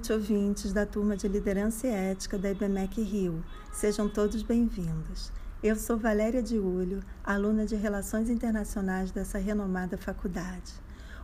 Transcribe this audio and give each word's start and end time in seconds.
noite, 0.00 0.12
ouvintes 0.14 0.72
da 0.72 0.86
turma 0.86 1.14
de 1.14 1.28
Liderança 1.28 1.86
e 1.86 1.90
Ética 1.90 2.38
da 2.38 2.50
IBMEC 2.50 3.02
Rio. 3.02 3.44
Sejam 3.70 4.08
todos 4.08 4.42
bem-vindos. 4.42 5.30
Eu 5.62 5.76
sou 5.76 5.98
Valéria 5.98 6.42
de 6.42 6.58
Ulho, 6.58 7.02
aluna 7.22 7.66
de 7.66 7.76
Relações 7.76 8.30
Internacionais 8.30 9.10
dessa 9.10 9.36
renomada 9.36 9.98
faculdade. 9.98 10.72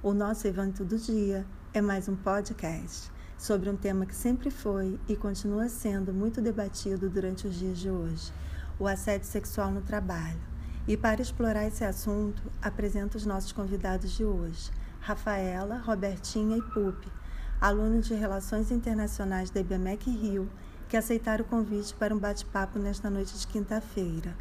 O 0.03 0.13
nosso 0.13 0.47
evento 0.47 0.85
do 0.85 0.99
dia 0.99 1.47
é 1.73 1.81
mais 1.81 2.07
um 2.07 2.17
podcast 2.17 3.11
sobre 3.39 3.71
um 3.71 3.77
tema 3.77 4.05
que 4.05 4.15
sempre 4.15 4.51
foi 4.51 5.01
e 5.09 5.17
continua 5.17 5.71
sendo 5.71 6.13
muito 6.13 6.43
debatido 6.43 7.09
durante 7.09 7.47
os 7.47 7.55
dias 7.55 7.79
de 7.79 7.91
hoje: 7.91 8.31
o 8.79 8.87
assédio 8.87 9.27
sexual 9.27 9.71
no 9.71 9.81
trabalho. 9.81 10.41
E 10.87 10.99
para 10.99 11.23
explorar 11.23 11.67
esse 11.67 11.83
assunto, 11.83 12.43
apresento 12.61 13.17
os 13.17 13.25
nossos 13.25 13.53
convidados 13.53 14.11
de 14.11 14.23
hoje: 14.23 14.71
Rafaela, 15.01 15.79
Robertinha 15.79 16.59
e 16.59 16.63
Pupi 16.63 17.11
alunos 17.61 18.07
de 18.07 18.15
Relações 18.15 18.71
Internacionais 18.71 19.51
da 19.51 19.61
IBMEC 19.61 20.11
Rio, 20.11 20.49
que 20.89 20.97
aceitaram 20.97 21.45
o 21.45 21.49
convite 21.49 21.95
para 21.95 22.15
um 22.15 22.19
bate-papo 22.19 22.79
nesta 22.79 23.09
noite 23.09 23.37
de 23.39 23.47
quinta-feira. 23.47 24.37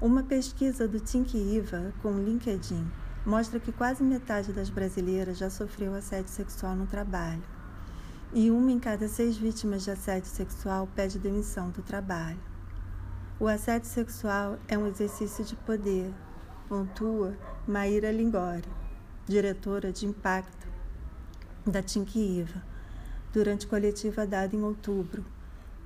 Uma 0.00 0.22
pesquisa 0.22 0.86
do 0.86 1.00
Think 1.00 1.36
Iva 1.36 1.92
com 2.02 2.12
o 2.12 2.22
LinkedIn 2.22 2.90
mostra 3.24 3.58
que 3.58 3.72
quase 3.72 4.02
metade 4.02 4.52
das 4.52 4.68
brasileiras 4.68 5.38
já 5.38 5.48
sofreu 5.48 5.94
assédio 5.94 6.30
sexual 6.30 6.76
no 6.76 6.86
trabalho. 6.86 7.42
E 8.34 8.50
uma 8.50 8.70
em 8.70 8.78
cada 8.78 9.08
seis 9.08 9.36
vítimas 9.36 9.84
de 9.84 9.90
assédio 9.90 10.28
sexual 10.28 10.88
pede 10.94 11.18
demissão 11.18 11.70
do 11.70 11.82
trabalho. 11.82 12.40
O 13.40 13.46
assédio 13.46 13.88
sexual 13.88 14.58
é 14.68 14.76
um 14.76 14.86
exercício 14.86 15.44
de 15.44 15.56
poder, 15.56 16.12
pontua 16.68 17.36
Maíra 17.66 18.10
Lingori, 18.10 18.68
diretora 19.26 19.92
de 19.92 20.06
Impacto 20.06 20.71
da 21.66 21.82
Tinquiva, 21.82 22.62
durante 23.32 23.66
coletiva 23.66 24.26
dada 24.26 24.54
em 24.54 24.62
outubro, 24.62 25.24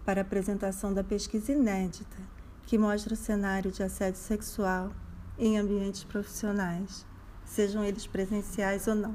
para 0.04 0.22
apresentação 0.22 0.94
da 0.94 1.04
pesquisa 1.04 1.52
inédita 1.52 2.16
que 2.66 2.78
mostra 2.78 3.14
o 3.14 3.16
cenário 3.16 3.70
de 3.70 3.82
assédio 3.82 4.20
sexual 4.20 4.90
em 5.38 5.58
ambientes 5.58 6.02
profissionais, 6.02 7.04
sejam 7.44 7.84
eles 7.84 8.06
presenciais 8.06 8.88
ou 8.88 8.94
não. 8.94 9.14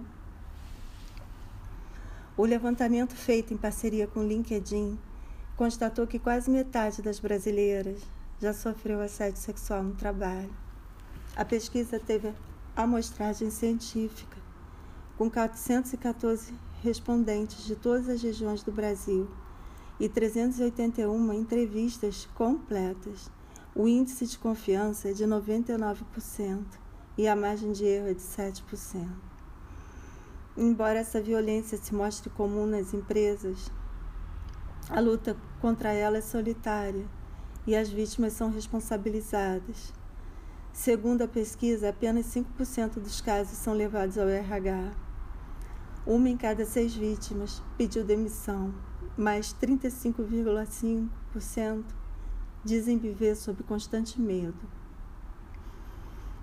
O 2.37 2.45
levantamento 2.45 3.15
feito 3.15 3.53
em 3.53 3.57
parceria 3.57 4.07
com 4.07 4.21
o 4.21 4.27
LinkedIn 4.27 4.97
constatou 5.57 6.07
que 6.07 6.19
quase 6.19 6.49
metade 6.49 7.01
das 7.01 7.19
brasileiras 7.19 8.01
já 8.39 8.53
sofreu 8.53 9.01
assédio 9.01 9.39
sexual 9.39 9.83
no 9.83 9.95
trabalho. 9.95 10.53
A 11.35 11.43
pesquisa 11.43 11.99
teve 11.99 12.33
amostragem 12.75 13.49
científica 13.49 14.40
com 15.21 15.29
414 15.29 16.51
respondentes 16.81 17.63
de 17.63 17.75
todas 17.75 18.09
as 18.09 18.23
regiões 18.23 18.63
do 18.63 18.71
Brasil 18.71 19.29
e 19.99 20.09
381 20.09 21.33
entrevistas 21.33 22.27
completas. 22.33 23.29
O 23.75 23.87
índice 23.87 24.25
de 24.25 24.39
confiança 24.39 25.09
é 25.09 25.13
de 25.13 25.23
99% 25.23 26.63
e 27.19 27.27
a 27.27 27.35
margem 27.35 27.71
de 27.71 27.85
erro 27.85 28.07
é 28.07 28.15
de 28.15 28.19
7%. 28.19 29.07
Embora 30.57 30.97
essa 30.97 31.21
violência 31.21 31.77
se 31.77 31.93
mostre 31.93 32.31
comum 32.31 32.65
nas 32.65 32.91
empresas, 32.91 33.71
a 34.89 34.99
luta 34.99 35.37
contra 35.61 35.93
ela 35.93 36.17
é 36.17 36.21
solitária 36.21 37.05
e 37.67 37.75
as 37.75 37.89
vítimas 37.89 38.33
são 38.33 38.49
responsabilizadas. 38.49 39.93
Segundo 40.73 41.21
a 41.21 41.27
pesquisa, 41.27 41.89
apenas 41.89 42.25
5% 42.25 42.93
dos 42.93 43.21
casos 43.21 43.55
são 43.59 43.75
levados 43.75 44.17
ao 44.17 44.27
RH. 44.27 45.10
Uma 46.05 46.29
em 46.29 46.37
cada 46.37 46.63
seis 46.65 46.93
vítimas 46.95 47.61
pediu 47.77 48.03
demissão, 48.03 48.73
mas 49.15 49.53
35,5% 49.53 51.83
dizem 52.63 52.97
viver 52.97 53.35
sob 53.35 53.61
constante 53.63 54.19
medo. 54.19 54.57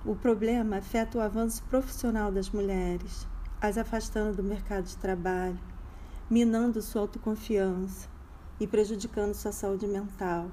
O 0.04 0.14
problema 0.14 0.76
afeta 0.76 1.18
o 1.18 1.20
avanço 1.20 1.64
profissional 1.64 2.30
das 2.30 2.50
mulheres, 2.50 3.26
as 3.60 3.76
afastando 3.76 4.36
do 4.36 4.44
mercado 4.44 4.84
de 4.84 4.96
trabalho, 4.96 5.58
minando 6.30 6.80
sua 6.80 7.02
autoconfiança 7.02 8.08
e 8.60 8.66
prejudicando 8.66 9.34
sua 9.34 9.50
saúde 9.50 9.88
mental. 9.88 10.52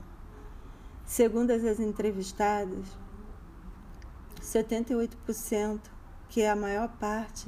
Segundo 1.05 1.51
as 1.51 1.79
entrevistadas, 1.79 2.87
78%, 4.41 5.79
que 6.27 6.41
é 6.41 6.49
a 6.49 6.55
maior 6.55 6.89
parte, 6.97 7.47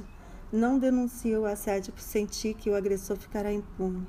não 0.52 0.78
denuncia 0.78 1.38
o 1.38 1.44
assédio 1.44 1.92
por 1.92 2.00
sentir 2.00 2.54
que 2.54 2.70
o 2.70 2.74
agressor 2.74 3.16
ficará 3.18 3.52
impune. 3.52 4.06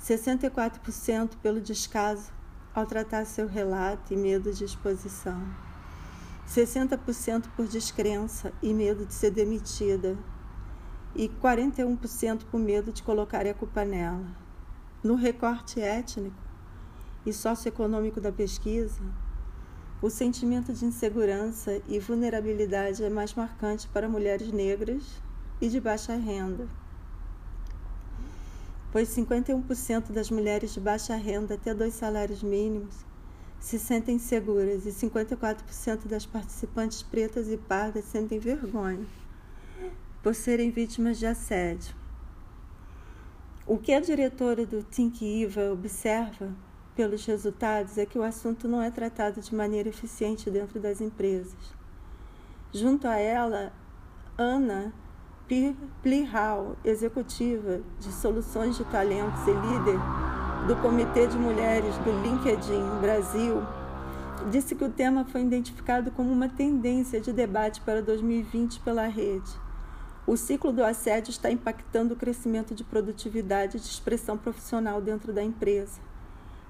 64% 0.00 1.32
pelo 1.42 1.60
descaso 1.60 2.30
ao 2.72 2.86
tratar 2.86 3.24
seu 3.24 3.48
relato 3.48 4.14
e 4.14 4.16
medo 4.16 4.52
de 4.52 4.64
exposição. 4.64 5.42
60% 6.48 7.46
por 7.56 7.66
descrença 7.66 8.52
e 8.62 8.72
medo 8.72 9.04
de 9.04 9.12
ser 9.12 9.32
demitida. 9.32 10.16
E 11.16 11.28
41% 11.28 12.44
por 12.50 12.60
medo 12.60 12.92
de 12.92 13.02
colocar 13.02 13.44
a 13.44 13.52
culpa 13.54 13.84
nela. 13.84 14.26
No 15.02 15.16
recorte 15.16 15.80
étnico 15.80 16.36
e 17.26 17.32
socioeconômico 17.32 18.20
da 18.20 18.30
pesquisa, 18.30 19.02
o 20.00 20.08
sentimento 20.08 20.72
de 20.72 20.84
insegurança 20.84 21.82
e 21.88 21.98
vulnerabilidade 21.98 23.02
é 23.02 23.10
mais 23.10 23.34
marcante 23.34 23.88
para 23.88 24.08
mulheres 24.08 24.52
negras 24.52 25.02
e 25.60 25.68
de 25.68 25.80
baixa 25.80 26.14
renda, 26.14 26.66
pois 28.92 29.08
51% 29.08 30.12
das 30.12 30.30
mulheres 30.30 30.72
de 30.72 30.80
baixa 30.80 31.16
renda 31.16 31.54
até 31.54 31.74
dois 31.74 31.94
salários 31.94 32.42
mínimos 32.42 33.06
se 33.60 33.78
sentem 33.78 34.18
seguras 34.18 34.86
e 34.86 34.90
54% 34.90 36.06
das 36.06 36.24
participantes 36.24 37.02
pretas 37.02 37.48
e 37.48 37.56
pardas 37.56 38.04
sentem 38.04 38.38
vergonha 38.38 39.04
por 40.22 40.34
serem 40.34 40.70
vítimas 40.70 41.18
de 41.18 41.26
assédio. 41.26 41.94
O 43.66 43.76
que 43.76 43.92
a 43.92 44.00
diretora 44.00 44.64
do 44.64 44.82
Think 44.82 45.24
Iva 45.24 45.72
observa 45.72 46.54
pelos 46.96 47.24
resultados 47.26 47.98
é 47.98 48.06
que 48.06 48.18
o 48.18 48.22
assunto 48.22 48.66
não 48.66 48.80
é 48.80 48.90
tratado 48.90 49.40
de 49.40 49.54
maneira 49.54 49.88
eficiente 49.88 50.50
dentro 50.50 50.80
das 50.80 51.00
empresas. 51.00 51.54
Junto 52.72 53.06
a 53.06 53.16
ela, 53.16 53.72
Ana 54.36 54.92
Plihal, 56.02 56.76
executiva 56.84 57.80
de 57.98 58.12
soluções 58.12 58.76
de 58.76 58.84
talentos 58.84 59.40
e 59.46 59.52
líder 59.52 59.98
do 60.66 60.76
Comitê 60.76 61.26
de 61.26 61.38
Mulheres 61.38 61.96
do 61.98 62.10
LinkedIn 62.22 63.00
Brasil, 63.00 63.62
disse 64.50 64.74
que 64.74 64.84
o 64.84 64.90
tema 64.90 65.24
foi 65.24 65.40
identificado 65.40 66.10
como 66.10 66.30
uma 66.30 66.50
tendência 66.50 67.18
de 67.18 67.32
debate 67.32 67.80
para 67.80 68.02
2020 68.02 68.80
pela 68.80 69.06
rede. 69.06 69.50
O 70.26 70.36
ciclo 70.36 70.70
do 70.70 70.84
assédio 70.84 71.30
está 71.30 71.50
impactando 71.50 72.12
o 72.12 72.16
crescimento 72.16 72.74
de 72.74 72.84
produtividade 72.84 73.78
e 73.78 73.80
de 73.80 73.86
expressão 73.86 74.36
profissional 74.36 75.00
dentro 75.00 75.32
da 75.32 75.42
empresa. 75.42 75.98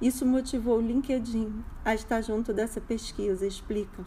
Isso 0.00 0.24
motivou 0.24 0.78
o 0.78 0.80
LinkedIn 0.80 1.64
a 1.84 1.96
estar 1.96 2.20
junto 2.20 2.52
dessa 2.52 2.80
pesquisa, 2.80 3.44
explica. 3.44 4.04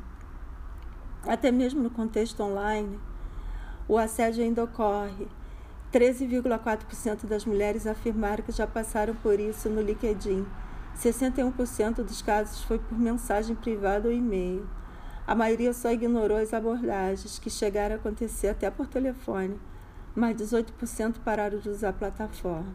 Até 1.27 1.51
mesmo 1.51 1.83
no 1.83 1.89
contexto 1.89 2.41
online, 2.41 2.97
o 3.91 3.97
assédio 3.97 4.41
ainda 4.41 4.63
ocorre. 4.63 5.27
13,4% 5.91 7.25
das 7.25 7.43
mulheres 7.43 7.85
afirmaram 7.85 8.41
que 8.41 8.53
já 8.53 8.65
passaram 8.65 9.13
por 9.15 9.37
isso 9.37 9.67
no 9.67 9.81
LinkedIn. 9.81 10.47
61% 10.97 11.95
dos 11.95 12.21
casos 12.21 12.63
foi 12.63 12.79
por 12.79 12.97
mensagem 12.97 13.53
privada 13.53 14.07
ou 14.07 14.13
e-mail. 14.13 14.65
A 15.27 15.35
maioria 15.35 15.73
só 15.73 15.91
ignorou 15.91 16.37
as 16.37 16.53
abordagens, 16.53 17.37
que 17.37 17.49
chegaram 17.49 17.95
a 17.95 17.97
acontecer 17.97 18.47
até 18.47 18.71
por 18.71 18.87
telefone, 18.87 19.59
mas 20.15 20.37
18% 20.37 21.15
pararam 21.25 21.59
de 21.59 21.67
usar 21.67 21.89
a 21.89 21.93
plataforma. 21.93 22.73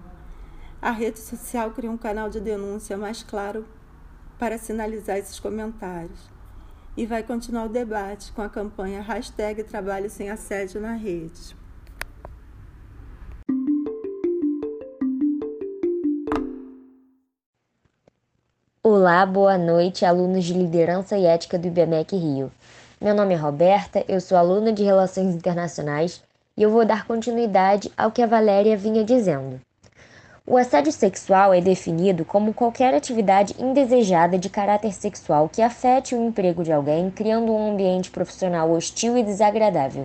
A 0.82 0.90
rede 0.90 1.18
social 1.18 1.70
criou 1.70 1.94
um 1.94 1.98
canal 1.98 2.28
de 2.28 2.40
denúncia 2.40 2.94
mais 2.98 3.22
claro 3.22 3.64
para 4.38 4.58
sinalizar 4.58 5.16
esses 5.16 5.40
comentários 5.40 6.35
e 6.96 7.04
vai 7.04 7.22
continuar 7.22 7.66
o 7.66 7.68
debate 7.68 8.32
com 8.32 8.40
a 8.40 8.48
campanha 8.48 9.02
hashtag 9.02 9.62
Trabalho 9.64 10.08
Sem 10.08 10.30
Assédio 10.30 10.80
na 10.80 10.94
Rede. 10.94 11.54
Olá, 18.82 19.26
boa 19.26 19.58
noite, 19.58 20.06
alunos 20.06 20.44
de 20.44 20.54
Liderança 20.54 21.18
e 21.18 21.26
Ética 21.26 21.58
do 21.58 21.66
IBMEC 21.66 22.16
Rio. 22.16 22.50
Meu 23.00 23.14
nome 23.14 23.34
é 23.34 23.36
Roberta, 23.36 24.02
eu 24.08 24.20
sou 24.20 24.38
aluna 24.38 24.72
de 24.72 24.82
Relações 24.82 25.34
Internacionais 25.34 26.22
e 26.56 26.62
eu 26.62 26.70
vou 26.70 26.86
dar 26.86 27.06
continuidade 27.06 27.92
ao 27.96 28.10
que 28.10 28.22
a 28.22 28.26
Valéria 28.26 28.76
vinha 28.76 29.04
dizendo. 29.04 29.60
O 30.48 30.56
assédio 30.56 30.92
sexual 30.92 31.52
é 31.52 31.60
definido 31.60 32.24
como 32.24 32.54
qualquer 32.54 32.94
atividade 32.94 33.52
indesejada 33.58 34.38
de 34.38 34.48
caráter 34.48 34.92
sexual 34.92 35.48
que 35.48 35.60
afete 35.60 36.14
o 36.14 36.24
emprego 36.24 36.62
de 36.62 36.72
alguém, 36.72 37.10
criando 37.10 37.52
um 37.52 37.72
ambiente 37.72 38.12
profissional 38.12 38.70
hostil 38.70 39.18
e 39.18 39.24
desagradável. 39.24 40.04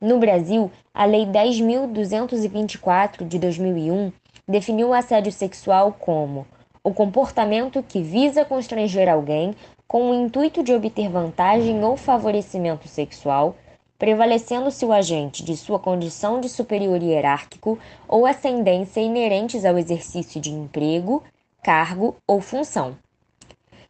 No 0.00 0.20
Brasil, 0.20 0.70
a 0.94 1.04
Lei 1.04 1.26
10.224 1.26 3.26
de 3.26 3.40
2001 3.40 4.12
definiu 4.46 4.90
o 4.90 4.94
assédio 4.94 5.32
sexual 5.32 5.96
como 5.98 6.46
o 6.84 6.94
comportamento 6.94 7.82
que 7.82 8.00
visa 8.00 8.44
constranger 8.44 9.08
alguém 9.08 9.56
com 9.88 10.12
o 10.12 10.14
intuito 10.14 10.62
de 10.62 10.72
obter 10.72 11.10
vantagem 11.10 11.82
ou 11.82 11.96
favorecimento 11.96 12.86
sexual, 12.86 13.56
prevalecendo-se 14.00 14.82
o 14.86 14.92
agente 14.94 15.44
de 15.44 15.54
sua 15.54 15.78
condição 15.78 16.40
de 16.40 16.48
superior 16.48 17.02
hierárquico 17.02 17.78
ou 18.08 18.24
ascendência 18.24 18.98
inerentes 18.98 19.62
ao 19.62 19.76
exercício 19.76 20.40
de 20.40 20.50
emprego, 20.50 21.22
cargo 21.62 22.16
ou 22.26 22.40
função. 22.40 22.96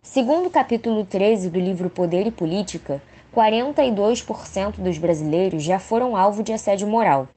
Segundo 0.03 0.49
o 0.49 0.51
capítulo 0.51 1.05
13 1.05 1.49
do 1.49 1.61
livro 1.61 1.89
Poder 1.89 2.27
e 2.27 2.33
Política, 2.33 3.01
42% 3.33 4.81
dos 4.81 4.99
brasileiros 4.99 5.62
já 5.62 5.79
foram 5.79 6.17
alvo 6.17 6.43
de 6.43 6.53
assédio 6.53 6.89
moral. 6.89 7.29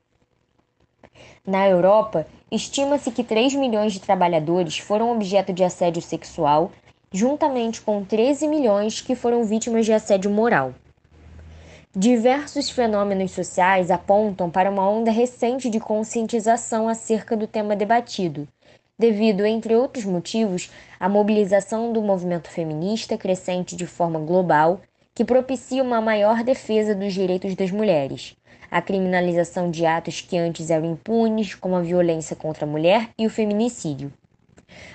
Na 1.46 1.70
Europa, 1.70 2.26
estima-se 2.52 3.12
que 3.12 3.24
3 3.24 3.54
milhões 3.54 3.94
de 3.94 4.00
trabalhadores 4.00 4.80
foram 4.80 5.12
objeto 5.12 5.54
de 5.54 5.64
assédio 5.64 6.02
sexual, 6.02 6.72
juntamente 7.12 7.82
com 7.82 8.04
13 8.04 8.48
milhões 8.48 9.00
que 9.00 9.14
foram 9.14 9.44
vítimas 9.44 9.86
de 9.86 9.94
assédio 9.94 10.32
moral. 10.32 10.74
Diversos 11.96 12.72
fenômenos 12.72 13.30
sociais 13.34 13.92
apontam 13.92 14.50
para 14.50 14.72
uma 14.72 14.90
onda 14.90 15.12
recente 15.12 15.70
de 15.70 15.80
conscientização 15.80 16.90
acerca 16.90 17.38
do 17.38 17.46
tema 17.46 17.76
debatido, 17.76 18.48
devido, 18.98 19.46
entre 19.46 19.76
outros 19.76 20.04
motivos, 20.04 20.72
à 21.00 21.08
mobilização 21.08 21.94
do 21.94 22.02
movimento 22.02 22.50
feminista 22.50 23.16
crescente 23.16 23.76
de 23.76 23.86
forma 23.86 24.20
global, 24.20 24.82
que 25.14 25.24
propicia 25.24 25.84
uma 25.84 26.02
maior 26.02 26.44
defesa 26.44 26.96
dos 26.96 27.14
direitos 27.14 27.54
das 27.54 27.70
mulheres, 27.70 28.36
a 28.72 28.82
criminalização 28.82 29.70
de 29.70 29.86
atos 29.86 30.20
que 30.20 30.36
antes 30.36 30.72
eram 30.72 30.94
impunes, 30.94 31.54
como 31.54 31.76
a 31.76 31.82
violência 31.82 32.36
contra 32.36 32.66
a 32.66 32.68
mulher 32.68 33.10
e 33.20 33.28
o 33.28 33.30
feminicídio. 33.30 34.12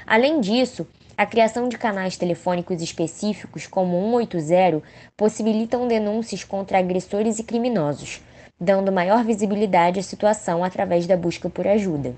Além 0.04 0.40
disso, 0.40 0.84
a 1.18 1.26
criação 1.26 1.68
de 1.68 1.76
canais 1.76 2.16
telefônicos 2.16 2.80
específicos, 2.80 3.66
como 3.66 4.00
180, 4.08 4.80
possibilitam 5.16 5.88
denúncias 5.88 6.44
contra 6.44 6.78
agressores 6.78 7.40
e 7.40 7.42
criminosos, 7.42 8.20
dando 8.60 8.92
maior 8.92 9.24
visibilidade 9.24 9.98
à 9.98 10.02
situação 10.04 10.62
através 10.62 11.08
da 11.08 11.16
busca 11.16 11.50
por 11.50 11.66
ajuda. 11.66 12.14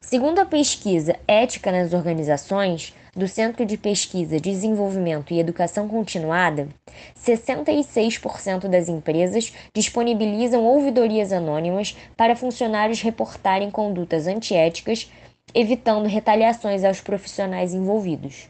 Segundo 0.00 0.40
a 0.40 0.44
pesquisa 0.44 1.14
Ética 1.28 1.70
nas 1.70 1.92
Organizações, 1.92 2.92
do 3.14 3.28
Centro 3.28 3.64
de 3.64 3.76
Pesquisa, 3.76 4.40
Desenvolvimento 4.40 5.32
e 5.32 5.38
Educação 5.38 5.86
Continuada, 5.86 6.66
66% 7.16 8.66
das 8.66 8.88
empresas 8.88 9.52
disponibilizam 9.72 10.64
ouvidorias 10.64 11.32
anônimas 11.32 11.96
para 12.16 12.34
funcionários 12.34 13.00
reportarem 13.00 13.70
condutas 13.70 14.26
antiéticas, 14.26 15.08
evitando 15.54 16.06
retaliações 16.06 16.84
aos 16.84 17.00
profissionais 17.00 17.74
envolvidos. 17.74 18.48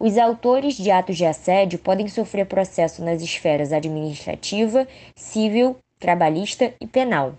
Os 0.00 0.16
autores 0.16 0.74
de 0.74 0.90
atos 0.90 1.16
de 1.16 1.24
assédio 1.24 1.78
podem 1.78 2.06
sofrer 2.06 2.46
processo 2.46 3.04
nas 3.04 3.20
esferas 3.20 3.72
administrativa, 3.72 4.86
civil, 5.16 5.76
trabalhista 5.98 6.72
e 6.80 6.86
penal. 6.86 7.34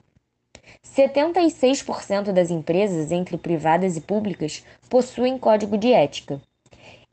76% 0.86 2.31
das 2.34 2.51
empresas, 2.51 3.12
entre 3.12 3.38
privadas 3.38 3.96
e 3.96 4.01
públicas, 4.01 4.63
possuem 4.90 5.38
código 5.38 5.78
de 5.78 5.94
ética. 5.94 6.42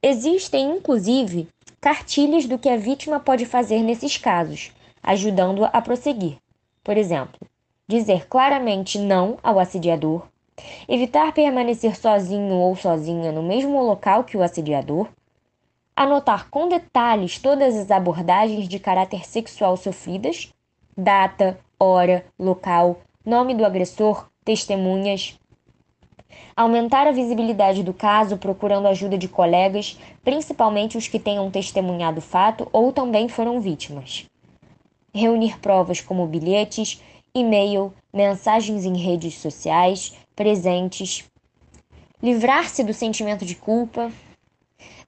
Existem, 0.02 0.76
inclusive, 0.76 1.48
cartilhas 1.80 2.46
do 2.46 2.58
que 2.58 2.68
a 2.68 2.76
vítima 2.76 3.20
pode 3.20 3.46
fazer 3.46 3.80
nesses 3.82 4.16
casos, 4.16 4.72
ajudando-a 5.02 5.68
a 5.68 5.80
prosseguir. 5.80 6.38
Por 6.82 6.96
exemplo, 6.96 7.38
dizer 7.88 8.26
claramente 8.26 8.98
não 8.98 9.38
ao 9.42 9.58
assediador, 9.58 10.26
evitar 10.88 11.32
permanecer 11.32 11.96
sozinho 11.96 12.54
ou 12.54 12.74
sozinha 12.76 13.32
no 13.32 13.42
mesmo 13.42 13.82
local 13.82 14.24
que 14.24 14.36
o 14.36 14.42
assediador, 14.42 15.08
anotar 15.94 16.48
com 16.50 16.68
detalhes 16.68 17.38
todas 17.38 17.74
as 17.74 17.90
abordagens 17.90 18.68
de 18.68 18.78
caráter 18.78 19.26
sexual 19.26 19.76
sofridas, 19.76 20.52
data, 20.96 21.58
hora, 21.78 22.24
local, 22.38 22.98
nome 23.24 23.54
do 23.54 23.64
agressor, 23.64 24.28
testemunhas. 24.44 25.38
Aumentar 26.54 27.06
a 27.06 27.12
visibilidade 27.12 27.82
do 27.82 27.94
caso 27.94 28.36
procurando 28.36 28.88
ajuda 28.88 29.16
de 29.16 29.28
colegas, 29.28 29.98
principalmente 30.22 30.98
os 30.98 31.08
que 31.08 31.18
tenham 31.18 31.50
testemunhado 31.50 32.18
o 32.18 32.22
fato 32.22 32.68
ou 32.72 32.92
também 32.92 33.28
foram 33.28 33.60
vítimas. 33.60 34.26
Reunir 35.14 35.58
provas 35.60 36.00
como 36.00 36.26
bilhetes, 36.26 37.02
e-mail, 37.34 37.92
mensagens 38.12 38.84
em 38.84 38.96
redes 38.96 39.34
sociais, 39.34 40.14
presentes. 40.36 41.24
Livrar-se 42.22 42.84
do 42.84 42.94
sentimento 42.94 43.44
de 43.44 43.56
culpa. 43.56 44.12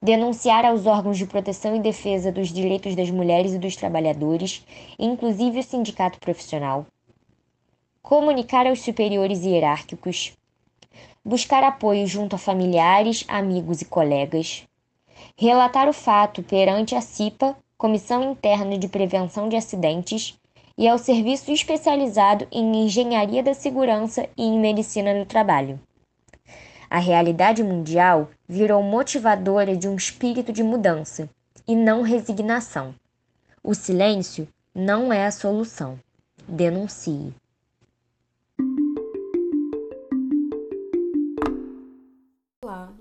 Denunciar 0.01 0.65
aos 0.65 0.85
órgãos 0.85 1.17
de 1.17 1.25
proteção 1.25 1.75
e 1.75 1.79
defesa 1.79 2.31
dos 2.31 2.49
direitos 2.49 2.95
das 2.95 3.09
mulheres 3.09 3.53
e 3.53 3.59
dos 3.59 3.75
trabalhadores, 3.75 4.65
inclusive 4.97 5.59
o 5.59 5.63
sindicato 5.63 6.19
profissional 6.19 6.85
comunicar 8.09 8.65
aos 8.65 8.81
superiores 8.81 9.43
hierárquicos, 9.43 10.33
buscar 11.23 11.63
apoio 11.63 12.07
junto 12.07 12.35
a 12.35 12.39
familiares, 12.39 13.23
amigos 13.27 13.83
e 13.83 13.85
colegas, 13.85 14.63
relatar 15.37 15.87
o 15.87 15.93
fato 15.93 16.41
perante 16.41 16.95
a 16.95 17.01
CIPA, 17.01 17.55
Comissão 17.77 18.31
Interna 18.31 18.79
de 18.79 18.87
Prevenção 18.87 19.47
de 19.47 19.55
Acidentes, 19.55 20.38
e 20.79 20.87
ao 20.87 20.97
Serviço 20.97 21.51
Especializado 21.51 22.47
em 22.49 22.85
Engenharia 22.85 23.43
da 23.43 23.53
Segurança 23.53 24.29
e 24.37 24.43
em 24.43 24.57
Medicina 24.57 25.13
do 25.13 25.25
Trabalho. 25.25 25.77
A 26.89 26.99
realidade 26.99 27.61
mundial 27.61 28.29
virou 28.47 28.81
motivadora 28.81 29.75
de 29.75 29.89
um 29.89 29.95
espírito 29.97 30.53
de 30.53 30.63
mudança 30.63 31.29
e 31.67 31.75
não 31.75 32.01
resignação. 32.01 32.95
O 33.61 33.75
silêncio 33.75 34.47
não 34.73 35.11
é 35.11 35.25
a 35.25 35.31
solução. 35.31 35.99
Denuncie. 36.47 37.33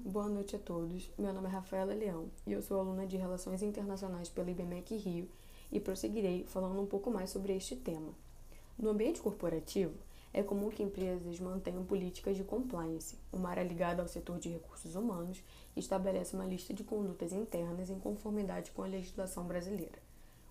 boa 0.04 0.28
noite 0.28 0.56
a 0.56 0.58
todos. 0.58 1.08
Meu 1.16 1.32
nome 1.32 1.46
é 1.46 1.50
Rafaela 1.50 1.94
Leão 1.94 2.28
e 2.44 2.52
eu 2.52 2.60
sou 2.60 2.80
aluna 2.80 3.06
de 3.06 3.16
Relações 3.16 3.62
Internacionais 3.62 4.28
pela 4.28 4.50
IBMEC 4.50 4.96
Rio 4.96 5.28
e 5.70 5.80
prosseguirei 5.80 6.44
falando 6.44 6.80
um 6.80 6.86
pouco 6.86 7.10
mais 7.10 7.30
sobre 7.30 7.56
este 7.56 7.76
tema. 7.76 8.12
No 8.78 8.90
ambiente 8.90 9.20
corporativo, 9.20 9.94
é 10.32 10.42
comum 10.42 10.68
que 10.70 10.82
empresas 10.82 11.40
mantenham 11.40 11.84
políticas 11.84 12.36
de 12.36 12.44
compliance, 12.44 13.16
uma 13.32 13.48
área 13.48 13.62
ligada 13.62 14.02
ao 14.02 14.08
setor 14.08 14.38
de 14.38 14.50
recursos 14.50 14.94
humanos 14.94 15.42
e 15.74 15.80
estabelece 15.80 16.34
uma 16.34 16.44
lista 16.44 16.74
de 16.74 16.84
condutas 16.84 17.32
internas 17.32 17.90
em 17.90 17.98
conformidade 17.98 18.70
com 18.72 18.82
a 18.82 18.86
legislação 18.86 19.44
brasileira. 19.44 19.98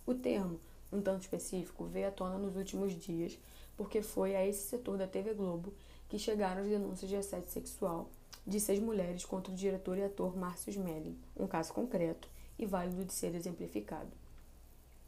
O 0.06 0.14
termo, 0.14 0.60
um 0.92 1.02
tanto 1.02 1.22
específico, 1.22 1.86
veio 1.86 2.08
à 2.08 2.12
tona 2.12 2.38
nos 2.38 2.56
últimos 2.56 2.94
dias 2.94 3.38
porque 3.76 4.02
foi 4.02 4.36
a 4.36 4.46
esse 4.46 4.68
setor 4.68 4.98
da 4.98 5.08
TV 5.08 5.34
Globo 5.34 5.72
que 6.10 6.18
chegaram 6.18 6.64
as 6.64 6.68
denúncias 6.68 7.10
de 7.10 7.16
assédio 7.16 7.50
sexual 7.50 8.10
de 8.46 8.60
seis 8.60 8.80
mulheres 8.80 9.26
contra 9.26 9.52
o 9.52 9.56
diretor 9.56 9.98
e 9.98 10.04
ator 10.04 10.36
Márcio 10.36 10.72
Smelling, 10.72 11.18
um 11.36 11.46
caso 11.46 11.74
concreto 11.74 12.30
e 12.58 12.66
válido 12.66 13.06
de 13.06 13.14
ser 13.14 13.36
exemplificado. 13.36 14.10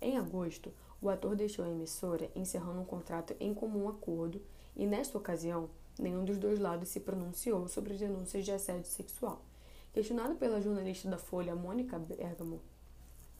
Em 0.02 0.18
agosto, 0.18 0.74
o 1.02 1.10
ator 1.10 1.36
deixou 1.36 1.66
a 1.66 1.70
emissora 1.70 2.30
encerrando 2.36 2.80
um 2.80 2.86
contrato 2.86 3.36
em 3.40 3.54
comum 3.54 3.90
acordo 3.90 4.42
e, 4.76 4.86
nesta 4.86 5.18
ocasião, 5.18 5.70
nenhum 6.00 6.24
dos 6.24 6.38
dois 6.38 6.60
lados 6.60 6.90
se 6.90 7.00
pronunciou 7.00 7.68
sobre 7.68 7.94
as 7.94 8.00
denúncias 8.00 8.46
de 8.46 8.52
assédio 8.52 8.90
sexual. 8.90 9.42
Questionado 9.94 10.36
pela 10.36 10.62
jornalista 10.62 11.10
da 11.10 11.18
Folha, 11.18 11.56
Mônica 11.56 11.98
Bergamo, 11.98 12.62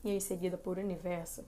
e 0.04 0.10
em 0.10 0.20
seguida 0.20 0.58
por 0.58 0.78
Universa, 0.78 1.46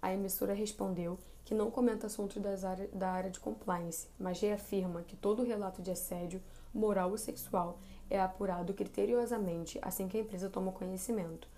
a 0.00 0.12
emissora 0.12 0.54
respondeu 0.54 1.18
que 1.44 1.54
não 1.54 1.70
comenta 1.70 2.06
assuntos 2.06 2.36
área, 2.64 2.88
da 2.88 3.10
área 3.10 3.30
de 3.30 3.40
compliance, 3.40 4.08
mas 4.18 4.40
reafirma 4.40 5.02
que 5.02 5.16
todo 5.16 5.42
relato 5.42 5.82
de 5.82 5.90
assédio, 5.90 6.42
moral 6.72 7.10
ou 7.10 7.18
sexual 7.18 7.78
é 8.10 8.20
apurado 8.20 8.74
criteriosamente 8.74 9.78
assim 9.82 10.08
que 10.08 10.16
a 10.16 10.20
empresa 10.20 10.50
toma 10.50 10.72
conhecimento. 10.72 11.48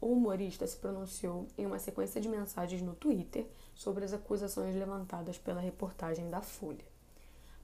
O 0.00 0.08
humorista 0.08 0.66
se 0.66 0.76
pronunciou 0.76 1.46
em 1.56 1.66
uma 1.66 1.78
sequência 1.78 2.20
de 2.20 2.28
mensagens 2.28 2.82
no 2.82 2.94
Twitter 2.94 3.46
sobre 3.74 4.04
as 4.04 4.12
acusações 4.12 4.74
levantadas 4.74 5.38
pela 5.38 5.60
reportagem 5.60 6.28
da 6.28 6.42
Folha. 6.42 6.84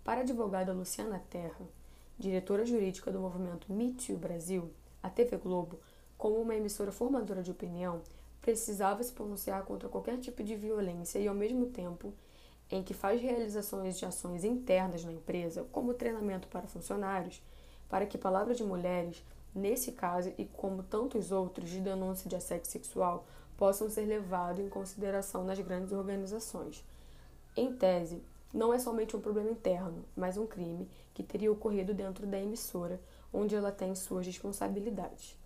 Para 0.02 0.20
a 0.20 0.22
advogada 0.22 0.72
Luciana 0.72 1.22
Terra, 1.30 1.68
diretora 2.18 2.64
jurídica 2.64 3.10
do 3.10 3.20
movimento 3.20 3.72
Me 3.72 3.92
Too 3.92 4.16
Brasil, 4.16 4.70
a 5.02 5.10
TV 5.10 5.36
Globo, 5.36 5.78
como 6.16 6.36
uma 6.36 6.54
emissora 6.54 6.92
formadora 6.92 7.42
de 7.42 7.50
opinião, 7.50 8.02
precisava 8.40 9.02
se 9.02 9.12
pronunciar 9.12 9.64
contra 9.64 9.88
qualquer 9.88 10.18
tipo 10.18 10.42
de 10.42 10.56
violência 10.56 11.18
e, 11.18 11.28
ao 11.28 11.34
mesmo 11.34 11.66
tempo, 11.66 12.12
em 12.70 12.82
que 12.82 12.94
faz 12.94 13.20
realizações 13.20 13.98
de 13.98 14.04
ações 14.04 14.44
internas 14.44 15.04
na 15.04 15.12
empresa, 15.12 15.66
como 15.72 15.94
treinamento 15.94 16.48
para 16.48 16.68
funcionários, 16.68 17.42
para 17.88 18.06
que 18.06 18.16
palavras 18.16 18.56
de 18.56 18.64
mulheres, 18.64 19.22
nesse 19.54 19.92
caso 19.92 20.32
e 20.38 20.44
como 20.44 20.82
tantos 20.82 21.32
outros 21.32 21.70
de 21.70 21.80
denúncia 21.80 22.28
de 22.28 22.36
assédio 22.36 22.70
sexual, 22.70 23.26
possam 23.56 23.90
ser 23.90 24.06
levados 24.06 24.60
em 24.60 24.68
consideração 24.68 25.44
nas 25.44 25.58
grandes 25.60 25.92
organizações. 25.92 26.84
Em 27.56 27.72
tese, 27.74 28.22
não 28.52 28.72
é 28.72 28.78
somente 28.78 29.16
um 29.16 29.20
problema 29.20 29.50
interno, 29.50 30.04
mas 30.16 30.36
um 30.36 30.46
crime 30.46 30.88
que 31.14 31.22
teria 31.22 31.52
ocorrido 31.52 31.92
dentro 31.92 32.26
da 32.26 32.40
emissora, 32.40 33.00
onde 33.32 33.54
ela 33.54 33.70
tem 33.70 33.94
suas 33.94 34.26
responsabilidades. 34.26 35.36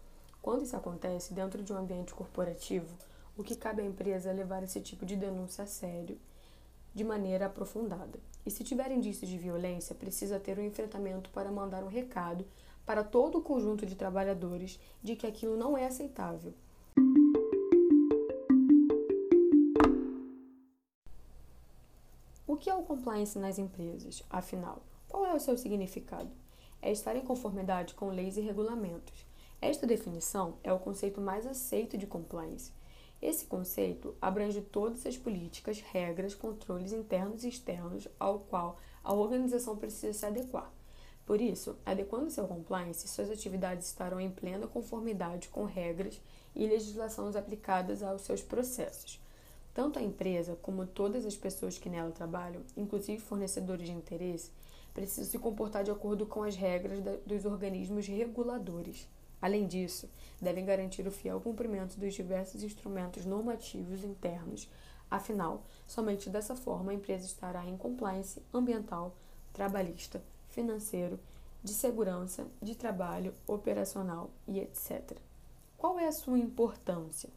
Quando 0.40 0.62
isso 0.62 0.76
acontece 0.76 1.34
dentro 1.34 1.62
de 1.62 1.73
um 1.73 1.76
ambiente 1.76 2.14
corporativo, 2.14 2.94
o 3.37 3.42
que 3.42 3.56
cabe 3.56 3.82
à 3.82 3.84
empresa 3.84 4.30
é 4.30 4.32
levar 4.32 4.62
esse 4.62 4.80
tipo 4.80 5.04
de 5.04 5.16
denúncia 5.16 5.64
a 5.64 5.66
sério, 5.66 6.18
de 6.94 7.02
maneira 7.02 7.46
aprofundada. 7.46 8.18
E 8.46 8.50
se 8.50 8.62
tiver 8.62 8.92
indícios 8.92 9.28
de 9.28 9.37
violência, 9.37 9.94
precisa 9.94 10.38
ter 10.38 10.58
um 10.58 10.64
enfrentamento 10.64 11.30
para 11.30 11.50
mandar 11.50 11.82
um 11.82 11.88
recado 11.88 12.46
para 12.85 13.03
todo 13.03 13.38
o 13.38 13.43
conjunto 13.43 13.87
de 13.87 13.95
trabalhadores 13.95 14.79
de 15.03 15.17
que 15.17 15.26
aquilo 15.26 15.57
não 15.57 15.76
é 15.76 15.87
aceitável. 15.87 16.53
O 22.47 22.57
que 22.57 22.71
é 22.71 22.75
o 22.75 22.83
compliance 22.83 23.38
nas 23.38 23.59
empresas, 23.59 24.23
afinal? 24.31 24.83
Qual 25.09 25.26
é 25.26 25.35
o 25.35 25.41
seu 25.41 25.57
significado? 25.57 26.31
É 26.81 26.93
estar 26.93 27.17
em 27.17 27.25
conformidade 27.25 27.95
com 27.95 28.11
leis 28.11 28.37
e 28.37 28.41
regulamentos. 28.41 29.26
Esta 29.61 29.87
definição 29.87 30.59
é 30.62 30.73
o 30.73 30.79
conceito 30.79 31.21
mais 31.21 31.47
aceito 31.47 31.97
de 31.97 32.07
compliance. 32.07 32.73
Esse 33.21 33.47
conceito 33.47 34.14
abrange 34.21 34.61
todas 34.61 35.07
as 35.07 35.17
políticas, 35.17 35.81
regras, 35.81 36.35
controles 36.35 36.93
internos 36.93 37.43
e 37.43 37.49
externos 37.49 38.07
ao 38.21 38.41
qual 38.41 38.79
a 39.03 39.14
organização 39.14 39.76
precisa 39.76 40.12
se 40.12 40.26
adequar. 40.26 40.71
Por 41.26 41.40
isso, 41.40 41.76
adequando 41.87 42.31
seu 42.31 42.47
compliance, 42.47 43.09
suas 43.09 43.31
atividades 43.31 43.87
estarão 43.87 44.21
em 44.21 44.31
plena 44.31 44.66
conformidade 44.66 45.49
com 45.49 45.64
regras 45.64 46.21
e 46.54 46.66
legislações 46.66 47.35
aplicadas 47.35 48.02
aos 48.02 48.23
seus 48.23 48.43
processos. 48.43 49.21
Tanto 49.73 49.99
a 49.99 50.02
empresa 50.02 50.57
como 50.62 50.87
todas 50.87 51.25
as 51.25 51.37
pessoas 51.37 51.78
que 51.78 51.88
nela 51.88 52.12
trabalham, 52.12 52.62
inclusive 52.76 53.21
fornecedores 53.21 53.87
de 53.87 53.93
interesse, 53.93 54.52
precisam 54.93 55.25
se 55.25 55.38
comportar 55.38 55.83
de 55.83 55.90
acordo 55.90 56.26
com 56.26 56.45
as 56.45 56.54
regras 56.54 57.00
dos 57.26 57.45
organismos 57.45 58.07
reguladores. 58.07 59.09
Além 59.43 59.66
disso, 59.66 60.09
devem 60.40 60.64
garantir 60.64 61.07
o 61.07 61.11
fiel 61.11 61.40
cumprimento 61.40 61.99
dos 61.99 62.14
diversos 62.14 62.62
instrumentos 62.62 63.26
normativos 63.26 64.04
internos. 64.04 64.71
Afinal, 65.11 65.64
somente 65.87 66.31
dessa 66.31 66.54
forma 66.54 66.93
a 66.93 66.95
empresa 66.95 67.26
estará 67.26 67.66
em 67.66 67.76
compliance 67.76 68.40
ambiental, 68.52 69.16
trabalhista, 69.52 70.23
financeiro, 70.54 71.18
de 71.62 71.75
segurança, 71.75 72.46
de 72.62 72.75
trabalho, 72.75 73.34
operacional 73.46 74.30
e 74.46 74.61
etc. 74.61 75.18
Qual 75.76 75.99
é 75.99 76.06
a 76.06 76.12
sua 76.12 76.38
importância? 76.38 77.28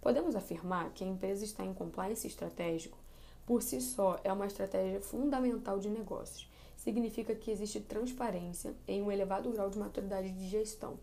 Podemos 0.00 0.36
afirmar 0.36 0.90
que 0.90 1.04
a 1.04 1.06
empresa 1.06 1.44
está 1.44 1.64
em 1.64 1.72
compliance 1.72 2.26
estratégico 2.26 2.98
por 3.46 3.62
si 3.62 3.80
só 3.80 4.18
é 4.24 4.32
uma 4.32 4.46
estratégia 4.46 5.00
fundamental 5.00 5.78
de 5.78 5.88
negócios. 5.88 6.50
Significa 6.76 7.32
que 7.32 7.50
existe 7.50 7.80
transparência 7.80 8.74
em 8.88 9.00
um 9.00 9.10
elevado 9.10 9.50
grau 9.50 9.70
de 9.70 9.78
maturidade 9.78 10.32
de 10.32 10.48
gestão. 10.48 10.98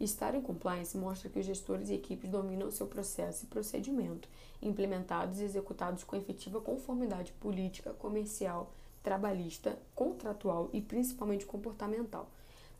Estar 0.00 0.34
em 0.34 0.40
compliance 0.40 0.98
mostra 0.98 1.30
que 1.30 1.38
os 1.38 1.46
gestores 1.46 1.88
e 1.88 1.94
equipes 1.94 2.28
dominam 2.28 2.68
seu 2.72 2.88
processo 2.88 3.44
e 3.44 3.46
procedimento, 3.46 4.28
implementados 4.60 5.38
e 5.38 5.44
executados 5.44 6.02
com 6.02 6.16
efetiva 6.16 6.60
conformidade 6.60 7.32
política, 7.34 7.94
comercial, 7.94 8.72
trabalhista, 9.04 9.78
contratual 9.94 10.70
e 10.72 10.80
principalmente 10.80 11.44
comportamental. 11.44 12.28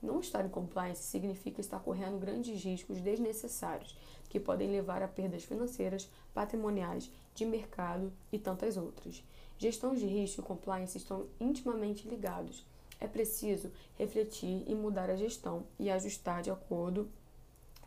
Não 0.03 0.21
estar 0.21 0.45
em 0.45 0.49
compliance 0.49 1.03
significa 1.03 1.61
estar 1.61 1.79
correndo 1.79 2.19
grandes 2.19 2.65
riscos 2.65 3.01
desnecessários, 3.01 3.97
que 4.29 4.41
podem 4.41 4.71
levar 4.71 5.03
a 5.03 5.09
perdas 5.09 5.45
financeiras, 5.45 6.11
patrimoniais, 6.33 7.11
de 7.35 7.45
mercado 7.45 8.13
e 8.33 8.39
tantas 8.39 8.77
outras. 8.77 9.23
Gestão 9.59 9.95
de 9.95 10.07
risco 10.07 10.41
e 10.41 10.45
compliance 10.45 10.97
estão 10.97 11.27
intimamente 11.39 12.09
ligados. 12.09 12.67
É 12.99 13.07
preciso 13.07 13.71
refletir 13.97 14.65
e 14.67 14.75
mudar 14.75 15.11
a 15.11 15.17
gestão 15.17 15.65
e 15.79 15.91
ajustar 15.91 16.43
de 16.43 16.51
acordo 16.51 17.09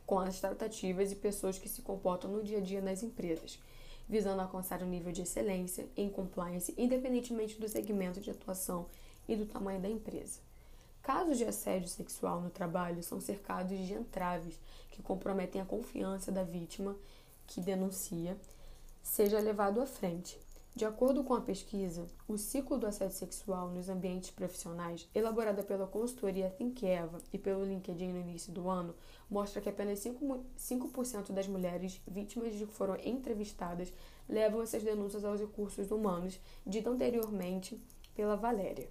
com 0.06 0.20
as 0.20 0.40
tratativas 0.40 1.12
e 1.12 1.16
pessoas 1.16 1.58
que 1.58 1.68
se 1.68 1.82
comportam 1.82 2.32
no 2.32 2.44
dia 2.44 2.60
a 2.60 2.62
dia 2.62 2.82
nas 2.82 3.04
empresas 3.04 3.60
visando 4.08 4.42
alcançar 4.42 4.82
um 4.82 4.90
nível 4.90 5.12
de 5.12 5.22
excelência 5.22 5.88
em 5.96 6.10
compliance, 6.10 6.74
independentemente 6.78 7.60
do 7.60 7.68
segmento 7.68 8.22
de 8.22 8.32
atuação 8.32 8.88
e 9.28 9.36
do 9.36 9.46
tamanho 9.46 9.82
da 9.82 9.90
empresa. 9.90 10.40
Casos 11.02 11.38
de 11.38 11.46
assédio 11.46 11.88
sexual 11.88 12.42
no 12.42 12.50
trabalho 12.50 13.02
são 13.04 13.20
cercados 13.20 13.78
de 13.78 13.94
entraves 13.94 14.60
que 14.92 15.02
comprometem 15.02 15.62
a 15.62 15.66
confiança 15.66 16.32
da 16.32 16.44
vítima 16.44 16.96
que 17.46 17.62
denuncia 17.62 18.38
seja 19.02 19.40
levado 19.40 19.82
à 19.82 19.86
frente, 19.86 20.38
de 20.78 20.86
acordo 20.86 21.24
com 21.24 21.34
a 21.34 21.42
pesquisa, 21.42 22.06
o 22.28 22.38
ciclo 22.38 22.78
do 22.78 22.86
assédio 22.86 23.16
sexual 23.16 23.68
nos 23.72 23.90
ambientes 23.90 24.30
profissionais, 24.30 25.10
elaborada 25.12 25.64
pela 25.64 25.88
consultoria 25.88 26.52
Thinkeva 26.52 27.18
e 27.34 27.38
pelo 27.40 27.66
LinkedIn 27.66 28.14
no 28.14 28.20
início 28.20 28.54
do 28.54 28.70
ano, 28.70 28.94
mostra 29.28 29.60
que 29.60 29.70
apenas 29.70 29.98
5%, 29.98 30.44
5 30.56 31.34
das 31.34 31.48
mulheres 31.48 32.00
vítimas 32.08 32.54
que 32.54 32.68
foram 32.68 32.96
entrevistadas 33.04 33.92
levam 34.30 34.62
essas 34.62 34.84
denúncias 34.84 35.26
aos 35.26 35.40
recursos 35.40 35.90
humanos, 35.90 36.40
dito 36.64 36.92
anteriormente 36.92 37.82
pela 38.14 38.36
Valéria. 38.36 38.88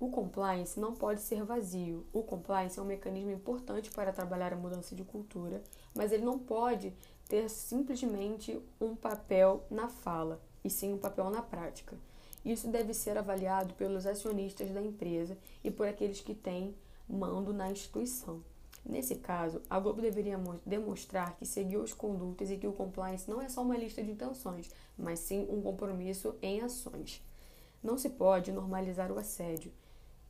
O 0.00 0.08
compliance 0.08 0.80
não 0.80 0.94
pode 0.94 1.20
ser 1.20 1.44
vazio. 1.44 2.06
O 2.10 2.22
compliance 2.22 2.78
é 2.78 2.82
um 2.82 2.86
mecanismo 2.86 3.30
importante 3.30 3.90
para 3.90 4.14
trabalhar 4.14 4.54
a 4.54 4.56
mudança 4.56 4.94
de 4.94 5.04
cultura, 5.04 5.62
mas 5.94 6.10
ele 6.10 6.24
não 6.24 6.38
pode 6.38 6.96
ter 7.28 7.50
simplesmente 7.50 8.58
um 8.80 8.96
papel 8.96 9.66
na 9.70 9.88
fala 9.88 10.40
e 10.64 10.70
sim 10.70 10.94
um 10.94 10.98
papel 10.98 11.28
na 11.30 11.42
prática. 11.42 11.96
Isso 12.44 12.68
deve 12.68 12.92
ser 12.92 13.16
avaliado 13.16 13.74
pelos 13.74 14.06
acionistas 14.06 14.70
da 14.70 14.82
empresa 14.82 15.36
e 15.62 15.70
por 15.70 15.86
aqueles 15.86 16.20
que 16.20 16.34
têm 16.34 16.74
mando 17.08 17.52
na 17.52 17.70
instituição. 17.70 18.42
Nesse 18.84 19.14
caso, 19.14 19.62
a 19.68 19.78
Globo 19.78 20.02
deveria 20.02 20.38
demonstrar 20.64 21.36
que 21.36 21.46
seguiu 21.46 21.82
as 21.82 21.94
condutas 21.94 22.50
e 22.50 22.58
que 22.58 22.66
o 22.66 22.72
compliance 22.72 23.30
não 23.30 23.40
é 23.40 23.48
só 23.48 23.62
uma 23.62 23.78
lista 23.78 24.02
de 24.02 24.10
intenções, 24.10 24.70
mas 24.96 25.20
sim 25.20 25.46
um 25.48 25.62
compromisso 25.62 26.34
em 26.42 26.60
ações. 26.60 27.22
Não 27.82 27.96
se 27.96 28.10
pode 28.10 28.52
normalizar 28.52 29.10
o 29.10 29.18
assédio. 29.18 29.72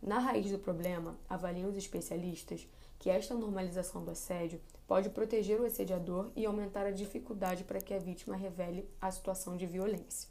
Na 0.02 0.18
raiz 0.18 0.50
do 0.50 0.58
problema, 0.58 1.16
avaliam 1.28 1.68
os 1.68 1.76
especialistas 1.76 2.66
que 2.98 3.10
esta 3.10 3.34
normalização 3.34 4.04
do 4.04 4.10
assédio 4.10 4.60
pode 4.86 5.10
proteger 5.10 5.60
o 5.60 5.64
assediador 5.64 6.30
e 6.36 6.44
aumentar 6.46 6.86
a 6.86 6.90
dificuldade 6.90 7.64
para 7.64 7.80
que 7.80 7.94
a 7.94 7.98
vítima 7.98 8.36
revele 8.36 8.88
a 9.00 9.10
situação 9.10 9.56
de 9.56 9.66
violência. 9.66 10.28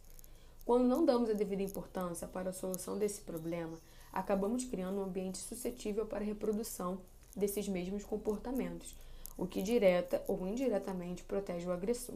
Quando 0.65 0.85
não 0.85 1.03
damos 1.03 1.29
a 1.29 1.33
devida 1.33 1.61
importância 1.61 2.27
para 2.27 2.51
a 2.51 2.53
solução 2.53 2.97
desse 2.97 3.21
problema, 3.21 3.77
acabamos 4.11 4.63
criando 4.63 4.99
um 4.99 5.03
ambiente 5.03 5.37
suscetível 5.37 6.05
para 6.05 6.19
a 6.19 6.23
reprodução 6.23 7.01
desses 7.35 7.67
mesmos 7.67 8.05
comportamentos, 8.05 8.95
o 9.37 9.45
que 9.45 9.61
direta 9.61 10.23
ou 10.27 10.47
indiretamente 10.47 11.23
protege 11.23 11.67
o 11.67 11.71
agressor. 11.71 12.15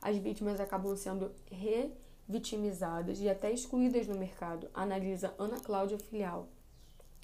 As 0.00 0.16
vítimas 0.16 0.60
acabam 0.60 0.96
sendo 0.96 1.32
revitimizadas 1.50 3.20
e 3.20 3.28
até 3.28 3.52
excluídas 3.52 4.06
do 4.06 4.16
mercado, 4.16 4.68
analisa 4.72 5.34
Ana 5.38 5.60
Cláudia 5.60 5.98
Filial. 5.98 6.48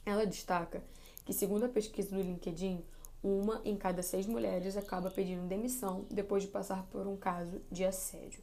Ela 0.04 0.26
destaca 0.26 0.82
que, 1.24 1.32
segundo 1.32 1.64
a 1.64 1.68
pesquisa 1.68 2.14
do 2.14 2.22
LinkedIn, 2.22 2.84
uma 3.22 3.60
em 3.64 3.76
cada 3.76 4.02
seis 4.02 4.26
mulheres 4.26 4.76
acaba 4.76 5.10
pedindo 5.10 5.46
demissão 5.46 6.06
depois 6.10 6.42
de 6.42 6.48
passar 6.48 6.84
por 6.84 7.06
um 7.06 7.16
caso 7.16 7.60
de 7.70 7.84
assédio. 7.84 8.42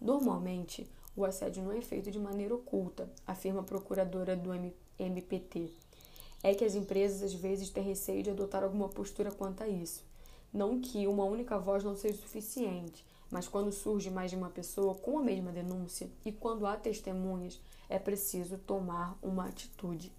Normalmente, 0.00 0.90
o 1.16 1.24
assédio 1.24 1.62
não 1.62 1.72
é 1.72 1.80
feito 1.80 2.10
de 2.10 2.18
maneira 2.18 2.54
oculta, 2.54 3.08
afirma 3.26 3.60
a 3.60 3.64
procuradora 3.64 4.34
do 4.34 4.50
MPT. 4.98 5.70
É 6.42 6.54
que 6.54 6.64
as 6.64 6.74
empresas 6.74 7.22
às 7.22 7.34
vezes 7.34 7.70
têm 7.70 7.84
receio 7.84 8.22
de 8.22 8.30
adotar 8.30 8.64
alguma 8.64 8.88
postura 8.88 9.30
quanto 9.30 9.62
a 9.62 9.68
isso. 9.68 10.04
Não 10.52 10.80
que 10.80 11.06
uma 11.06 11.24
única 11.24 11.58
voz 11.58 11.84
não 11.84 11.96
seja 11.96 12.18
suficiente, 12.18 13.04
mas 13.30 13.48
quando 13.48 13.72
surge 13.72 14.10
mais 14.10 14.30
de 14.30 14.36
uma 14.36 14.50
pessoa 14.50 14.94
com 14.94 15.18
a 15.18 15.22
mesma 15.22 15.52
denúncia 15.52 16.08
e 16.24 16.32
quando 16.32 16.66
há 16.66 16.76
testemunhas, 16.76 17.60
é 17.88 17.98
preciso 17.98 18.58
tomar 18.58 19.18
uma 19.22 19.46
atitude. 19.46 20.12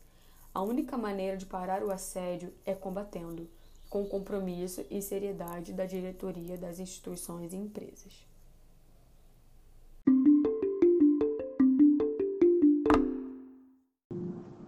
A 0.56 0.62
única 0.62 0.98
maneira 0.98 1.36
de 1.36 1.46
parar 1.46 1.84
o 1.84 1.92
assédio 1.92 2.54
é 2.66 2.74
combatendo 2.74 3.46
com 3.90 4.06
compromisso 4.06 4.86
e 4.90 5.02
seriedade 5.02 5.74
da 5.74 5.86
diretoria 5.86 6.58
das 6.58 6.80
instituições 6.80 7.52
e 7.52 7.58
empresas. 7.58 8.26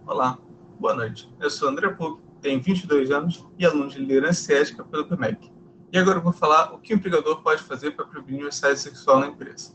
Olá, 0.04 0.38
boa 0.78 0.94
noite. 0.94 1.26
Eu 1.40 1.48
sou 1.48 1.70
André 1.70 1.88
Pug, 1.88 2.20
tenho 2.42 2.60
22 2.60 3.10
anos 3.10 3.42
e 3.58 3.64
aluno 3.64 3.88
de 3.88 3.98
liderança 3.98 4.52
ética 4.52 4.84
pelo 4.84 5.08
PMEC. 5.08 5.50
E 5.90 5.96
agora 5.96 6.18
eu 6.18 6.22
vou 6.22 6.34
falar 6.34 6.74
o 6.74 6.80
que 6.80 6.92
o 6.92 6.96
empregador 6.96 7.40
pode 7.42 7.62
fazer 7.62 7.92
para 7.92 8.04
prevenir 8.04 8.44
o 8.44 8.48
assédio 8.48 8.76
sexual 8.76 9.20
na 9.20 9.28
empresa. 9.28 9.74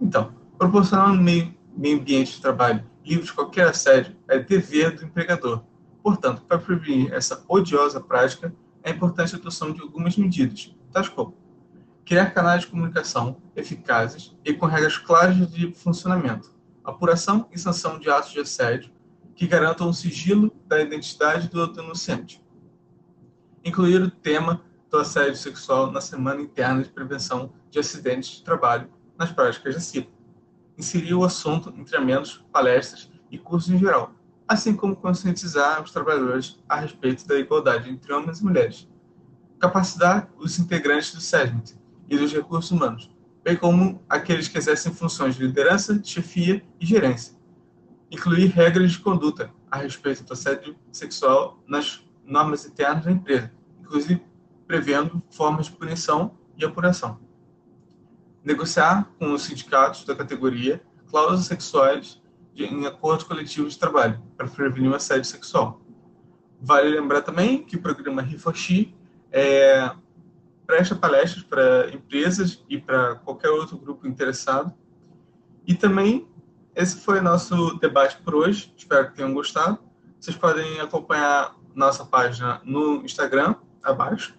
Então, 0.00 0.34
proporcionar 0.58 1.12
um 1.12 1.22
meio 1.22 1.54
ambiente 1.78 2.32
de 2.32 2.40
trabalho 2.40 2.84
livre 3.04 3.24
de 3.24 3.32
qualquer 3.32 3.68
assédio 3.68 4.16
é 4.28 4.38
dever 4.38 4.96
do 4.96 5.04
empregador. 5.04 5.62
Portanto, 6.02 6.42
para 6.42 6.58
prevenir 6.58 7.12
essa 7.12 7.44
odiosa 7.48 8.00
prática, 8.00 8.54
é 8.82 8.90
importante 8.90 9.34
a 9.34 9.38
adoção 9.38 9.72
de 9.72 9.80
algumas 9.80 10.16
medidas, 10.16 10.74
tais 10.92 11.08
como 11.08 11.36
criar 12.04 12.30
canais 12.30 12.62
de 12.62 12.66
comunicação 12.66 13.40
eficazes 13.56 14.36
e 14.44 14.52
com 14.52 14.66
regras 14.66 14.98
claras 14.98 15.36
de 15.50 15.72
funcionamento, 15.72 16.54
apuração 16.84 17.48
e 17.50 17.58
sanção 17.58 17.98
de 17.98 18.10
atos 18.10 18.32
de 18.32 18.40
assédio 18.40 18.92
que 19.34 19.46
garantam 19.46 19.88
o 19.88 19.94
sigilo 19.94 20.54
da 20.66 20.80
identidade 20.80 21.48
do 21.48 21.66
denunciante. 21.66 22.44
Incluir 23.64 24.02
o 24.02 24.10
tema 24.10 24.62
do 24.90 24.98
assédio 24.98 25.36
sexual 25.36 25.90
na 25.90 26.00
Semana 26.00 26.42
Interna 26.42 26.82
de 26.82 26.90
Prevenção 26.90 27.52
de 27.70 27.78
Acidentes 27.78 28.36
de 28.36 28.44
Trabalho 28.44 28.88
nas 29.18 29.32
práticas 29.32 29.74
da 29.74 29.80
CIPA. 29.80 30.13
Inserir 30.76 31.14
o 31.14 31.24
assunto 31.24 31.72
em 31.76 31.84
treinamentos, 31.84 32.44
palestras 32.52 33.10
e 33.30 33.38
cursos 33.38 33.70
em 33.70 33.78
geral, 33.78 34.12
assim 34.46 34.74
como 34.74 34.96
conscientizar 34.96 35.82
os 35.82 35.90
trabalhadores 35.90 36.58
a 36.68 36.76
respeito 36.80 37.26
da 37.26 37.38
igualdade 37.38 37.90
entre 37.90 38.12
homens 38.12 38.40
e 38.40 38.44
mulheres. 38.44 38.88
Capacitar 39.58 40.28
os 40.36 40.58
integrantes 40.58 41.14
do 41.14 41.20
SESMIT 41.20 41.76
e 42.08 42.18
dos 42.18 42.32
recursos 42.32 42.70
humanos, 42.70 43.10
bem 43.42 43.56
como 43.56 44.02
aqueles 44.08 44.48
que 44.48 44.58
exercem 44.58 44.92
funções 44.92 45.36
de 45.36 45.46
liderança, 45.46 46.00
chefia 46.02 46.64
e 46.80 46.86
gerência. 46.86 47.34
Incluir 48.10 48.46
regras 48.46 48.92
de 48.92 48.98
conduta 48.98 49.50
a 49.70 49.78
respeito 49.78 50.24
do 50.24 50.32
assédio 50.32 50.76
sexual 50.92 51.62
nas 51.66 52.04
normas 52.24 52.64
internas 52.66 53.04
da 53.04 53.12
empresa, 53.12 53.52
inclusive 53.80 54.22
prevendo 54.66 55.22
formas 55.30 55.66
de 55.66 55.72
punição 55.72 56.36
e 56.56 56.64
apuração. 56.64 57.23
Negociar 58.44 59.10
com 59.18 59.32
os 59.32 59.42
sindicatos 59.42 60.04
da 60.04 60.14
categoria 60.14 60.82
cláusulas 61.10 61.46
sexuais 61.46 62.22
em 62.56 62.86
acordos 62.86 63.24
coletivos 63.24 63.72
de 63.72 63.78
trabalho 63.78 64.22
para 64.36 64.46
prevenir 64.46 64.90
o 64.90 64.94
assédio 64.94 65.24
sexual. 65.24 65.80
Vale 66.60 66.88
lembrar 66.88 67.22
também 67.22 67.64
que 67.64 67.76
o 67.76 67.80
programa 67.80 68.22
Rifoxi 68.22 68.94
é, 69.32 69.90
presta 70.66 70.94
palestras 70.94 71.42
para 71.42 71.90
empresas 71.92 72.64
e 72.68 72.78
para 72.78 73.16
qualquer 73.16 73.50
outro 73.50 73.76
grupo 73.76 74.06
interessado. 74.06 74.72
E 75.66 75.74
também 75.74 76.28
esse 76.74 76.96
foi 76.96 77.20
nosso 77.20 77.78
debate 77.78 78.18
por 78.18 78.34
hoje. 78.34 78.72
Espero 78.76 79.08
que 79.08 79.16
tenham 79.16 79.32
gostado. 79.32 79.78
Vocês 80.18 80.36
podem 80.36 80.80
acompanhar 80.80 81.56
nossa 81.74 82.04
página 82.04 82.60
no 82.64 83.04
Instagram, 83.04 83.56
abaixo. 83.82 84.34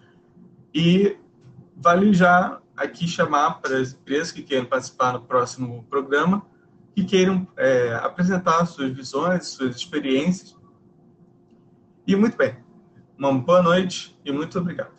E 0.74 1.16
vale 1.76 2.12
já 2.12 2.60
aqui 2.76 3.08
chamar 3.08 3.60
para 3.60 3.78
as 3.78 3.92
empresas 3.92 4.32
que 4.32 4.42
queiram 4.42 4.66
participar 4.66 5.12
no 5.12 5.22
próximo 5.22 5.84
programa 5.88 6.44
que 6.96 7.04
queiram 7.04 7.46
é, 7.58 7.92
apresentar 7.96 8.64
suas 8.64 8.90
visões, 8.90 9.48
suas 9.48 9.76
experiências. 9.76 10.56
E 12.06 12.16
muito 12.16 12.38
bem, 12.38 12.56
uma 13.18 13.38
boa 13.38 13.62
noite 13.62 14.18
e 14.24 14.32
muito 14.32 14.58
obrigado. 14.58 14.96